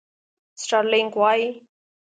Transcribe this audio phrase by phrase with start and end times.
[0.61, 1.47] سټارلېنک وایي.